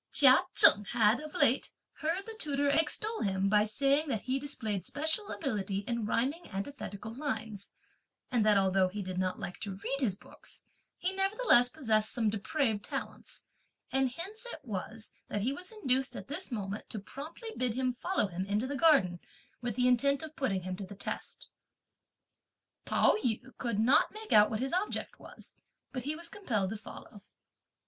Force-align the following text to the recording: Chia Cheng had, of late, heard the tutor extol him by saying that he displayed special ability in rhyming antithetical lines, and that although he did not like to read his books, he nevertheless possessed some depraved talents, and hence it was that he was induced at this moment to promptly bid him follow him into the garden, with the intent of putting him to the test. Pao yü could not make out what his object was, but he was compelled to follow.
Chia 0.11 0.39
Cheng 0.55 0.83
had, 0.85 1.19
of 1.19 1.35
late, 1.35 1.69
heard 1.99 2.25
the 2.25 2.33
tutor 2.39 2.67
extol 2.67 3.21
him 3.21 3.47
by 3.49 3.65
saying 3.65 4.07
that 4.07 4.23
he 4.23 4.39
displayed 4.39 4.83
special 4.83 5.29
ability 5.29 5.81
in 5.87 6.07
rhyming 6.07 6.49
antithetical 6.49 7.13
lines, 7.13 7.69
and 8.31 8.43
that 8.43 8.57
although 8.57 8.87
he 8.87 9.03
did 9.03 9.19
not 9.19 9.37
like 9.37 9.59
to 9.59 9.75
read 9.75 9.97
his 9.99 10.15
books, 10.15 10.65
he 10.97 11.13
nevertheless 11.13 11.69
possessed 11.69 12.11
some 12.11 12.31
depraved 12.31 12.83
talents, 12.83 13.43
and 13.91 14.09
hence 14.13 14.47
it 14.47 14.61
was 14.65 15.11
that 15.27 15.41
he 15.41 15.53
was 15.53 15.71
induced 15.71 16.15
at 16.15 16.27
this 16.27 16.51
moment 16.51 16.89
to 16.89 16.97
promptly 16.97 17.51
bid 17.55 17.75
him 17.75 17.93
follow 17.93 18.25
him 18.25 18.43
into 18.47 18.65
the 18.65 18.75
garden, 18.75 19.19
with 19.61 19.75
the 19.75 19.87
intent 19.87 20.23
of 20.23 20.35
putting 20.35 20.63
him 20.63 20.75
to 20.75 20.83
the 20.83 20.95
test. 20.95 21.49
Pao 22.85 23.17
yü 23.23 23.55
could 23.59 23.77
not 23.79 24.11
make 24.11 24.33
out 24.33 24.49
what 24.49 24.61
his 24.61 24.73
object 24.73 25.19
was, 25.19 25.57
but 25.91 26.05
he 26.05 26.15
was 26.15 26.27
compelled 26.27 26.71
to 26.71 26.77
follow. 26.77 27.21